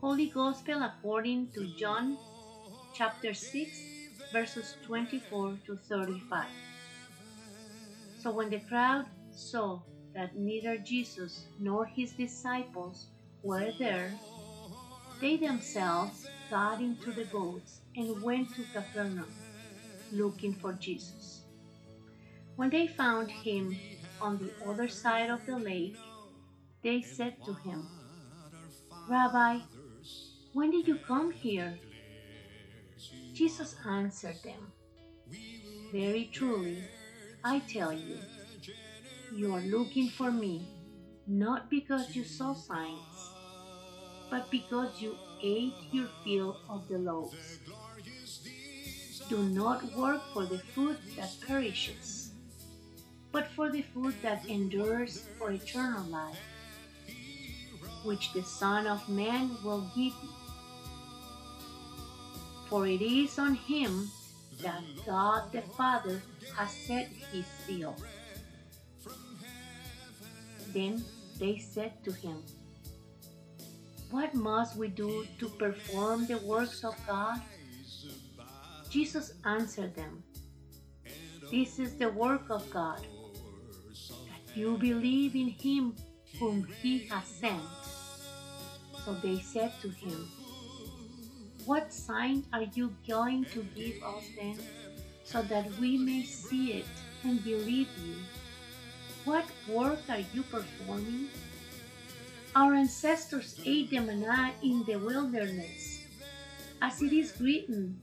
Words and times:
Holy 0.00 0.26
Gospel 0.26 0.84
according 0.84 1.50
to 1.50 1.66
John 1.76 2.16
chapter 2.94 3.34
6 3.34 3.82
verses 4.32 4.76
24 4.86 5.58
to 5.66 5.76
35. 5.88 6.46
So 8.20 8.30
when 8.30 8.48
the 8.48 8.60
crowd 8.60 9.06
saw 9.32 9.80
that 10.14 10.36
neither 10.36 10.78
Jesus 10.78 11.46
nor 11.58 11.84
his 11.84 12.12
disciples 12.12 13.08
were 13.42 13.72
there, 13.80 14.14
they 15.20 15.36
themselves 15.36 16.28
got 16.48 16.80
into 16.80 17.10
the 17.10 17.24
boats 17.24 17.80
and 17.96 18.22
went 18.22 18.54
to 18.54 18.62
Capernaum, 18.72 19.34
looking 20.12 20.54
for 20.54 20.74
Jesus. 20.74 21.42
When 22.54 22.70
they 22.70 22.86
found 22.86 23.32
him 23.32 23.76
on 24.20 24.38
the 24.38 24.52
other 24.64 24.86
side 24.86 25.28
of 25.28 25.44
the 25.44 25.58
lake, 25.58 25.96
they 26.84 27.02
said 27.02 27.34
to 27.44 27.54
him, 27.54 27.88
Rabbi, 29.08 29.58
when 30.52 30.70
did 30.70 30.88
you 30.88 30.98
come 31.06 31.30
here? 31.30 31.78
Jesus 33.32 33.76
answered 33.86 34.36
them, 34.42 34.72
Very 35.92 36.30
truly, 36.32 36.82
I 37.44 37.60
tell 37.60 37.92
you, 37.92 38.18
you 39.34 39.54
are 39.54 39.60
looking 39.60 40.08
for 40.08 40.30
me, 40.30 40.66
not 41.26 41.70
because 41.70 42.16
you 42.16 42.24
saw 42.24 42.54
signs, 42.54 43.30
but 44.30 44.50
because 44.50 45.00
you 45.00 45.16
ate 45.42 45.74
your 45.92 46.08
fill 46.24 46.56
of 46.68 46.88
the 46.88 46.98
loaves. 46.98 47.60
Do 49.28 49.42
not 49.42 49.94
work 49.94 50.22
for 50.32 50.46
the 50.46 50.58
food 50.58 50.96
that 51.16 51.30
perishes, 51.46 52.32
but 53.30 53.46
for 53.48 53.70
the 53.70 53.82
food 53.82 54.14
that 54.22 54.48
endures 54.48 55.26
for 55.38 55.50
eternal 55.52 56.04
life, 56.04 56.40
which 58.04 58.32
the 58.32 58.42
Son 58.42 58.86
of 58.86 59.06
Man 59.08 59.56
will 59.62 59.82
give 59.94 60.14
you. 60.22 60.37
For 62.68 62.86
it 62.86 63.00
is 63.00 63.38
on 63.38 63.54
him 63.54 64.10
that 64.62 64.82
God 65.06 65.52
the 65.52 65.62
Father 65.62 66.20
has 66.56 66.70
set 66.70 67.08
his 67.32 67.46
seal. 67.66 67.96
Then 70.74 71.02
they 71.38 71.56
said 71.58 72.04
to 72.04 72.12
him, 72.12 72.42
What 74.10 74.34
must 74.34 74.76
we 74.76 74.88
do 74.88 75.26
to 75.38 75.48
perform 75.48 76.26
the 76.26 76.38
works 76.38 76.84
of 76.84 76.94
God? 77.06 77.40
Jesus 78.90 79.32
answered 79.44 79.94
them, 79.94 80.22
This 81.50 81.78
is 81.78 81.96
the 81.96 82.10
work 82.10 82.50
of 82.50 82.68
God, 82.70 83.00
that 83.00 84.56
you 84.56 84.76
believe 84.76 85.34
in 85.34 85.48
him 85.48 85.94
whom 86.38 86.66
he 86.82 87.06
has 87.08 87.24
sent. 87.24 87.62
So 89.04 89.14
they 89.14 89.38
said 89.40 89.72
to 89.80 89.88
him, 89.88 90.28
What 91.68 91.92
sign 91.92 92.46
are 92.50 92.62
you 92.62 92.94
going 93.06 93.44
to 93.52 93.62
give 93.76 94.02
us 94.02 94.24
then, 94.40 94.56
so 95.22 95.42
that 95.42 95.68
we 95.78 95.98
may 95.98 96.22
see 96.22 96.72
it 96.80 96.86
and 97.24 97.44
believe 97.44 97.88
you? 98.06 98.16
What 99.26 99.44
work 99.68 99.98
are 100.08 100.24
you 100.32 100.44
performing? 100.44 101.28
Our 102.56 102.72
ancestors 102.72 103.60
ate 103.66 103.90
the 103.90 104.00
manna 104.00 104.54
in 104.62 104.82
the 104.84 104.96
wilderness. 104.96 106.06
As 106.80 107.02
it 107.02 107.12
is 107.12 107.38
written, 107.38 108.00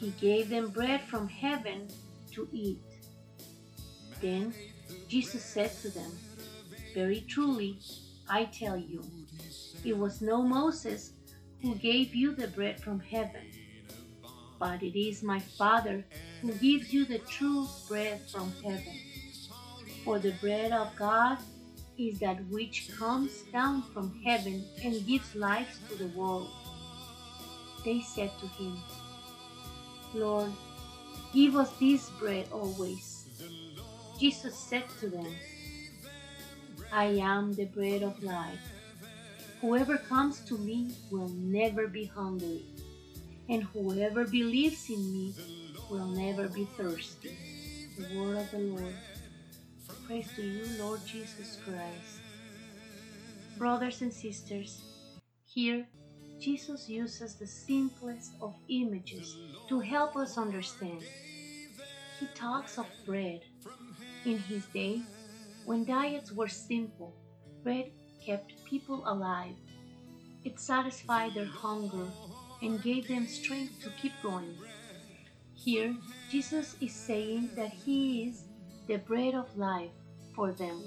He 0.00 0.08
gave 0.18 0.48
them 0.48 0.70
bread 0.70 1.02
from 1.02 1.28
heaven 1.28 1.88
to 2.32 2.48
eat. 2.50 2.80
Then 4.22 4.54
Jesus 5.06 5.44
said 5.44 5.76
to 5.82 5.90
them, 5.90 6.12
Very 6.94 7.20
truly, 7.28 7.76
I 8.26 8.46
tell 8.46 8.78
you, 8.78 9.04
it 9.84 9.98
was 9.98 10.22
no 10.22 10.40
Moses 10.40 11.12
who 11.62 11.74
gave 11.74 12.14
you 12.14 12.34
the 12.34 12.48
bread 12.48 12.80
from 12.80 13.00
heaven, 13.00 13.42
but 14.58 14.82
it 14.82 14.98
is 14.98 15.22
my 15.22 15.38
Father 15.38 16.04
who 16.42 16.52
gives 16.54 16.92
you 16.92 17.04
the 17.04 17.18
true 17.20 17.66
bread 17.88 18.20
from 18.30 18.52
heaven. 18.64 18.94
For 20.04 20.18
the 20.18 20.32
bread 20.40 20.72
of 20.72 20.94
God 20.96 21.38
is 21.98 22.18
that 22.20 22.44
which 22.46 22.90
comes 22.96 23.42
down 23.52 23.82
from 23.92 24.20
heaven 24.24 24.64
and 24.84 25.06
gives 25.06 25.34
life 25.34 25.78
to 25.88 25.96
the 25.96 26.08
world. 26.18 26.48
They 27.84 28.00
said 28.00 28.30
to 28.40 28.46
him, 28.46 28.76
Lord, 30.14 30.52
give 31.34 31.56
us 31.56 31.70
this 31.78 32.08
bread 32.10 32.46
always. 32.52 33.26
Jesus 34.18 34.56
said 34.56 34.84
to 35.00 35.08
them, 35.08 35.34
I 36.92 37.04
am 37.04 37.54
the 37.54 37.66
bread 37.66 38.02
of 38.02 38.22
life. 38.22 38.77
Whoever 39.60 39.98
comes 39.98 40.38
to 40.46 40.56
me 40.56 40.92
will 41.10 41.28
never 41.30 41.88
be 41.88 42.04
hungry, 42.04 42.62
and 43.48 43.64
whoever 43.64 44.24
believes 44.24 44.88
in 44.88 45.12
me 45.12 45.34
will 45.90 46.06
never 46.06 46.46
be 46.48 46.64
thirsty. 46.76 47.36
The 47.98 48.16
word 48.16 48.38
of 48.38 48.50
the 48.52 48.58
Lord. 48.58 48.94
Praise 50.06 50.28
to 50.36 50.42
you, 50.42 50.64
Lord 50.78 51.04
Jesus 51.04 51.58
Christ. 51.64 52.22
Brothers 53.58 54.00
and 54.00 54.12
sisters, 54.12 54.80
here 55.44 55.88
Jesus 56.38 56.88
uses 56.88 57.34
the 57.34 57.46
simplest 57.46 58.34
of 58.40 58.54
images 58.68 59.36
to 59.68 59.80
help 59.80 60.14
us 60.16 60.38
understand. 60.38 61.02
He 62.20 62.26
talks 62.36 62.78
of 62.78 62.86
bread. 63.04 63.40
In 64.24 64.38
his 64.38 64.66
day, 64.66 65.02
when 65.64 65.84
diets 65.84 66.30
were 66.30 66.48
simple, 66.48 67.16
bread 67.64 67.90
kept 68.24 68.52
people 68.64 69.02
alive. 69.06 69.54
It 70.44 70.60
satisfied 70.60 71.34
their 71.34 71.44
hunger 71.44 72.06
and 72.62 72.82
gave 72.82 73.08
them 73.08 73.26
strength 73.26 73.82
to 73.82 73.90
keep 74.00 74.12
going. 74.22 74.56
Here, 75.54 75.94
Jesus 76.30 76.76
is 76.80 76.94
saying 76.94 77.50
that 77.56 77.72
He 77.72 78.24
is 78.28 78.44
the 78.86 78.98
bread 78.98 79.34
of 79.34 79.56
life 79.56 79.90
for 80.34 80.52
them. 80.52 80.82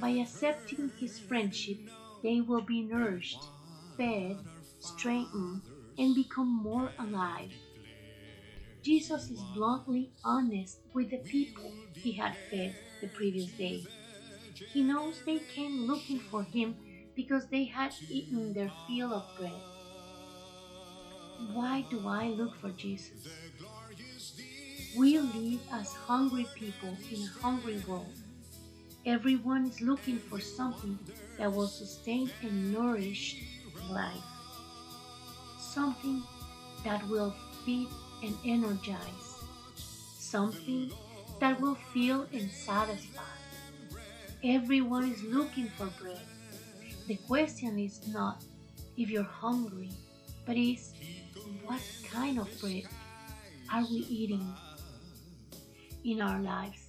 By 0.00 0.10
accepting 0.10 0.90
His 0.98 1.18
friendship, 1.18 1.78
they 2.22 2.40
will 2.40 2.62
be 2.62 2.82
nourished, 2.82 3.44
fed, 3.96 4.38
strengthened, 4.80 5.62
and 5.98 6.14
become 6.14 6.48
more 6.48 6.90
alive. 6.98 7.52
Jesus 8.82 9.30
is 9.30 9.40
bluntly 9.54 10.10
honest 10.24 10.78
with 10.92 11.10
the 11.10 11.18
people 11.18 11.70
He 11.94 12.12
had 12.12 12.34
fed 12.50 12.74
the 13.00 13.08
previous 13.08 13.50
day. 13.52 13.84
He 14.54 14.82
knows 14.82 15.22
they 15.24 15.38
came 15.38 15.86
looking 15.86 16.18
for 16.18 16.42
Him 16.42 16.76
because 17.14 17.46
they 17.46 17.64
had 17.64 17.92
eaten 18.08 18.52
their 18.52 18.70
fill 18.86 19.12
of 19.12 19.24
bread. 19.38 19.52
Why 21.52 21.84
do 21.90 22.06
I 22.06 22.28
look 22.28 22.54
for 22.60 22.70
Jesus? 22.70 23.28
We 24.96 25.18
live 25.18 25.60
as 25.72 25.92
hungry 25.92 26.46
people 26.54 26.96
in 27.10 27.22
a 27.22 27.40
hungry 27.40 27.82
world. 27.88 28.14
Everyone 29.04 29.66
is 29.66 29.80
looking 29.80 30.18
for 30.18 30.38
something 30.38 30.98
that 31.38 31.52
will 31.52 31.66
sustain 31.66 32.30
and 32.42 32.72
nourish 32.72 33.42
life. 33.90 34.22
Something 35.58 36.22
that 36.84 37.06
will 37.08 37.34
feed 37.64 37.88
and 38.22 38.36
energize. 38.44 39.42
Something 39.76 40.92
that 41.40 41.60
will 41.60 41.76
fill 41.92 42.26
and 42.32 42.50
satisfy. 42.50 43.41
Everyone 44.44 45.04
is 45.04 45.22
looking 45.22 45.68
for 45.68 45.86
bread. 46.02 46.18
The 47.06 47.14
question 47.28 47.78
is 47.78 48.08
not 48.08 48.42
if 48.96 49.08
you're 49.08 49.22
hungry, 49.22 49.92
but 50.44 50.56
is 50.56 50.94
what 51.64 51.80
kind 52.10 52.40
of 52.40 52.48
bread 52.60 52.82
are 53.72 53.82
we 53.82 53.98
eating 54.10 54.52
in 56.04 56.20
our 56.20 56.40
lives 56.40 56.88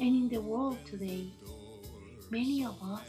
and 0.00 0.08
in 0.08 0.28
the 0.28 0.40
world 0.40 0.78
today? 0.84 1.30
Many 2.30 2.64
of 2.64 2.82
us 2.82 3.06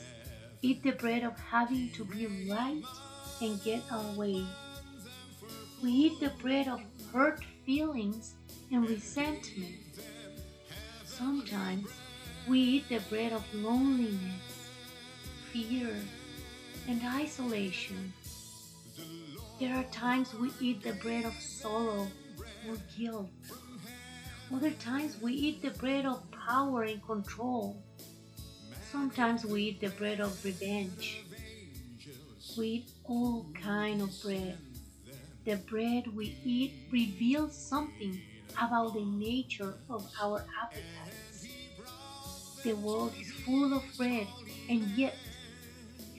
eat 0.61 0.83
the 0.83 0.91
bread 0.91 1.23
of 1.23 1.35
having 1.39 1.89
to 1.93 2.05
be 2.05 2.27
right 2.47 2.83
and 3.41 3.63
get 3.63 3.81
our 3.91 4.13
way. 4.13 4.45
We 5.81 5.89
eat 5.89 6.19
the 6.19 6.31
bread 6.43 6.67
of 6.67 6.79
hurt 7.11 7.43
feelings 7.65 8.35
and 8.71 8.87
resentment. 8.87 9.97
Sometimes 11.05 11.89
we 12.47 12.59
eat 12.59 12.89
the 12.89 12.99
bread 13.09 13.33
of 13.33 13.43
loneliness, 13.53 14.69
fear, 15.51 15.95
and 16.87 17.01
isolation. 17.05 18.13
There 19.59 19.75
are 19.75 19.83
times 19.85 20.33
we 20.33 20.51
eat 20.59 20.83
the 20.83 20.93
bread 20.93 21.25
of 21.25 21.33
sorrow 21.39 22.07
or 22.67 22.77
guilt. 22.97 23.29
Other 24.53 24.71
times 24.71 25.21
we 25.21 25.33
eat 25.33 25.61
the 25.61 25.71
bread 25.71 26.05
of 26.05 26.23
power 26.31 26.83
and 26.83 27.03
control. 27.05 27.77
Sometimes 28.91 29.45
we 29.45 29.63
eat 29.63 29.81
the 29.81 29.89
bread 29.89 30.19
of 30.19 30.43
revenge. 30.43 31.23
We 32.57 32.67
eat 32.67 32.89
all 33.03 33.45
kind 33.53 34.01
of 34.01 34.11
bread. 34.23 34.57
The 35.45 35.57
bread 35.57 36.07
we 36.15 36.35
eat 36.43 36.73
reveals 36.91 37.55
something 37.55 38.19
about 38.59 38.93
the 38.93 39.05
nature 39.05 39.75
of 39.89 40.09
our 40.19 40.43
appetites. 40.61 41.28
The 42.69 42.75
world 42.75 43.13
is 43.19 43.31
full 43.31 43.73
of 43.73 43.81
bread, 43.97 44.27
and 44.69 44.83
yet 44.95 45.15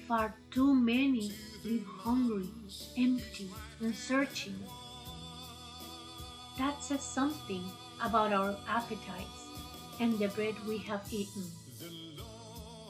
far 0.09 0.35
too 0.51 0.75
many 0.75 1.31
live 1.65 1.87
hungry, 1.87 2.51
empty, 2.99 3.49
and 3.79 3.95
searching. 3.95 4.59
That 6.59 6.83
says 6.83 7.03
something 7.03 7.63
about 8.03 8.33
our 8.33 8.57
appetites 8.69 9.47
and 10.01 10.19
the 10.19 10.27
bread 10.27 10.57
we 10.67 10.79
have 10.79 11.07
eaten. 11.13 11.45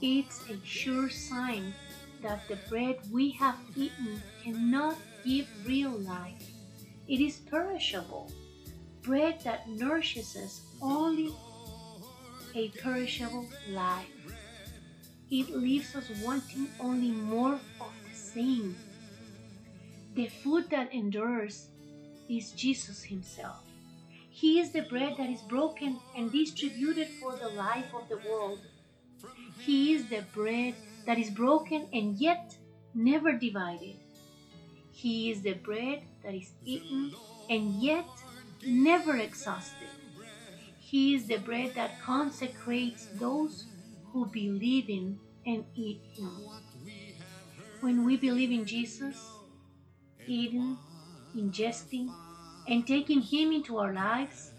It's 0.01 0.41
a 0.49 0.57
sure 0.65 1.11
sign 1.11 1.75
that 2.23 2.49
the 2.49 2.57
bread 2.71 2.97
we 3.13 3.29
have 3.33 3.59
eaten 3.77 4.23
cannot 4.43 4.97
give 5.23 5.47
real 5.67 5.91
life. 5.91 6.49
It 7.09 7.21
is 7.21 7.37
perishable. 7.37 8.33
Bread 9.03 9.43
that 9.45 9.69
nourishes 9.69 10.35
us 10.35 10.63
only 10.81 11.35
a 12.55 12.69
perishable 12.71 13.47
life. 13.69 14.07
It 15.31 15.51
leaves 15.51 15.95
us 15.95 16.11
wanting 16.23 16.69
only 16.81 17.11
more 17.11 17.55
of 17.81 17.93
the 18.09 18.17
same. 18.17 18.77
The 20.15 20.27
food 20.27 20.71
that 20.71 20.93
endures 20.93 21.69
is 22.29 22.53
Jesus 22.53 23.03
Himself. 23.03 23.63
He 24.31 24.59
is 24.59 24.73
the 24.73 24.83
bread 24.83 25.15
that 25.19 25.31
is 25.31 25.43
broken 25.43 25.99
and 26.17 26.33
distributed 26.33 27.09
for 27.21 27.37
the 27.37 27.49
life 27.51 27.93
of 27.95 28.09
the 28.09 28.19
world. 28.29 28.61
He 29.59 29.95
is 29.95 30.07
the 30.07 30.25
bread 30.35 30.75
that 31.07 31.19
is 31.19 31.31
broken 31.31 31.87
and 31.93 32.17
yet 32.17 32.57
never 32.95 33.33
divided. 33.33 33.97
He 34.93 35.31
is 35.31 35.43
the 35.43 35.55
bread 35.55 36.03
that 36.25 36.35
is 36.35 36.53
eaten 36.65 37.15
and 37.49 37.83
yet 37.83 38.07
never 38.67 39.17
exhausted. 39.17 40.00
He 40.91 41.15
is 41.15 41.29
the 41.29 41.37
bread 41.37 41.75
that 41.77 42.01
consecrates 42.03 43.07
those 43.15 43.65
who 44.13 44.27
believe 44.27 44.91
in 44.91 45.21
and 45.47 45.65
eat 45.77 46.01
Him. 46.17 46.33
When 47.79 48.05
we 48.05 48.17
believe 48.17 48.51
in 48.51 48.65
Jesus, 48.67 49.17
eating, 50.27 50.77
ingesting, 51.37 52.13
and 52.67 52.85
taking 52.85 53.23
Him 53.23 53.53
into 53.53 53.79
our 53.79 53.93
lives, 53.93 54.51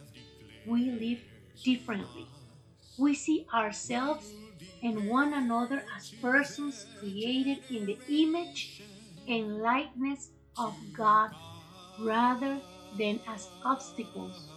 we 0.66 0.92
live 0.92 1.20
differently. 1.66 2.28
We 2.98 3.14
see 3.14 3.46
ourselves 3.54 4.32
and 4.82 5.10
one 5.10 5.34
another 5.34 5.84
as 5.98 6.12
persons 6.12 6.86
created 6.98 7.58
in 7.70 7.86
the 7.86 7.98
image 8.08 8.82
and 9.28 9.62
likeness 9.62 10.30
of 10.58 10.74
God 10.94 11.32
rather 12.00 12.62
than 12.98 13.20
as 13.28 13.50
obstacles 13.66 14.48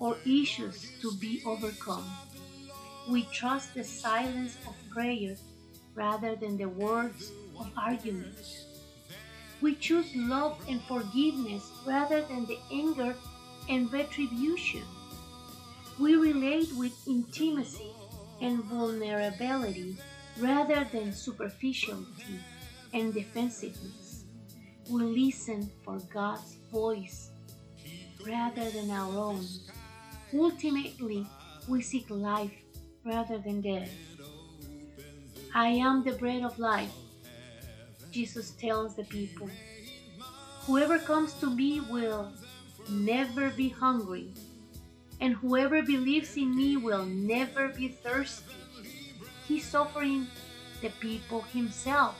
or 0.00 0.16
issues 0.26 0.90
to 1.00 1.12
be 1.20 1.42
overcome. 1.46 2.10
We 3.08 3.24
trust 3.32 3.74
the 3.74 3.84
silence 3.84 4.56
of 4.66 4.74
prayer 4.90 5.36
rather 5.94 6.34
than 6.34 6.56
the 6.56 6.68
words 6.68 7.30
of 7.58 7.70
argument. 7.76 8.36
We 9.60 9.74
choose 9.74 10.10
love 10.16 10.58
and 10.68 10.80
forgiveness 10.82 11.70
rather 11.86 12.22
than 12.22 12.46
the 12.46 12.58
anger 12.72 13.14
and 13.68 13.92
retribution. 13.92 14.82
We 15.98 16.16
relate 16.16 16.72
with 16.72 16.92
intimacy 17.06 17.92
and 18.40 18.64
vulnerability 18.64 19.96
rather 20.38 20.84
than 20.90 21.12
superficiality 21.12 22.40
and 22.94 23.12
defensiveness. 23.12 24.24
We 24.88 25.02
listen 25.02 25.70
for 25.84 25.98
God's 26.12 26.56
voice 26.72 27.30
rather 28.26 28.70
than 28.70 28.90
our 28.90 29.12
own. 29.12 29.46
Ultimately, 30.32 31.26
we 31.68 31.82
seek 31.82 32.08
life 32.08 32.52
rather 33.04 33.38
than 33.38 33.60
death. 33.60 33.90
I 35.54 35.68
am 35.68 36.04
the 36.04 36.12
bread 36.12 36.42
of 36.42 36.58
life, 36.58 36.92
Jesus 38.12 38.52
tells 38.52 38.94
the 38.94 39.04
people. 39.04 39.50
Whoever 40.66 40.98
comes 40.98 41.34
to 41.34 41.50
me 41.50 41.80
will 41.80 42.32
never 42.88 43.50
be 43.50 43.68
hungry 43.68 44.32
and 45.20 45.34
whoever 45.34 45.82
believes 45.82 46.36
in 46.36 46.56
me 46.56 46.76
will 46.76 47.04
never 47.04 47.68
be 47.68 47.88
thirsty. 47.88 48.54
He's 49.46 49.74
offering 49.74 50.26
the 50.80 50.90
people 51.00 51.42
himself. 51.42 52.16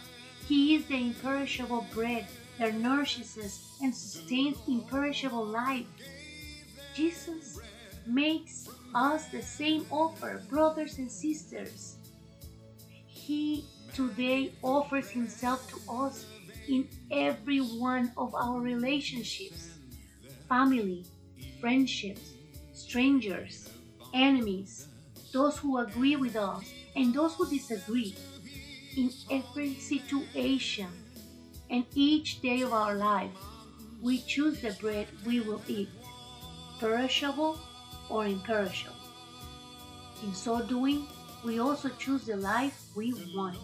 He 0.47 0.75
is 0.75 0.85
the 0.87 0.97
imperishable 0.97 1.87
bread 1.95 2.27
that 2.59 2.75
nourishes 2.75 3.39
and 3.83 3.95
sustains 3.95 4.59
imperishable 4.69 5.45
life. 5.45 5.87
Jesus 6.95 7.59
makes 8.11 8.69
us 8.95 9.27
the 9.27 9.43
same 9.43 9.87
offer, 9.91 10.43
brothers 10.49 10.99
and 10.99 11.11
sisters. 11.11 11.97
He 13.07 13.65
today 13.95 14.53
offers 14.63 15.11
himself 15.11 15.69
to 15.71 15.93
us 15.93 16.27
in 16.69 16.89
every 17.11 17.59
one 17.59 18.13
of 18.17 18.35
our 18.35 18.61
relationships 18.61 19.71
family, 20.49 21.05
friendships, 21.61 22.33
strangers, 22.73 23.71
enemies, 24.15 24.89
those 25.33 25.57
who 25.59 25.79
agree 25.79 26.17
with 26.17 26.35
us, 26.35 26.65
and 26.97 27.15
those 27.15 27.35
who 27.35 27.49
disagree. 27.49 28.15
In 28.97 29.11
every 29.31 29.75
situation 29.75 30.89
and 31.71 31.87
each 31.95 32.43
day 32.43 32.63
of 32.63 32.73
our 32.73 32.97
life, 32.97 33.31
we 34.03 34.19
choose 34.23 34.61
the 34.61 34.73
bread 34.81 35.07
we 35.25 35.39
will 35.39 35.63
eat, 35.69 35.89
perishable 36.81 37.61
or 38.11 38.27
imperishable. 38.27 38.97
In 40.23 40.35
so 40.35 40.61
doing, 40.61 41.07
we 41.45 41.61
also 41.61 41.89
choose 41.99 42.27
the 42.27 42.37
life 42.37 42.89
we 42.95 43.15
want. 43.35 43.57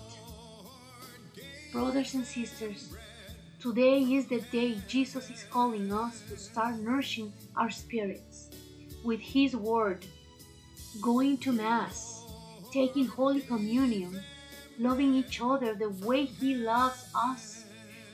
Brothers 1.72 2.14
and 2.14 2.24
sisters, 2.24 2.94
today 3.60 4.00
is 4.00 4.26
the 4.26 4.40
day 4.40 4.78
Jesus 4.88 5.28
is 5.28 5.44
calling 5.50 5.92
us 5.92 6.22
to 6.30 6.36
start 6.38 6.78
nourishing 6.78 7.32
our 7.56 7.70
spirits 7.70 8.48
with 9.04 9.20
His 9.20 9.54
Word, 9.54 10.06
going 11.02 11.36
to 11.38 11.52
Mass, 11.52 12.24
taking 12.72 13.06
Holy 13.06 13.42
Communion, 13.42 14.22
loving 14.78 15.14
each 15.14 15.40
other 15.42 15.74
the 15.74 15.90
way 16.06 16.24
He 16.24 16.54
loves 16.54 17.04
us, 17.14 17.64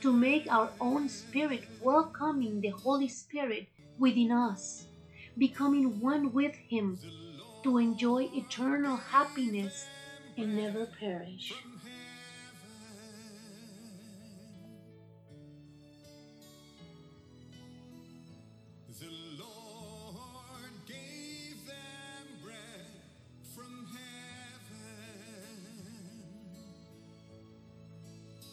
to 0.01 0.11
make 0.11 0.51
our 0.51 0.69
own 0.81 1.07
spirit 1.07 1.63
welcoming 1.81 2.59
the 2.59 2.69
Holy 2.69 3.07
Spirit 3.07 3.67
within 3.97 4.33
us, 4.33 4.87
becoming 5.37 5.99
one 5.99 6.33
with 6.33 6.55
Him 6.55 6.99
to 7.63 7.77
enjoy 7.77 8.29
eternal 8.33 8.97
happiness 8.97 9.91
and 10.37 10.55
never 10.55 10.85
perish. 10.85 11.67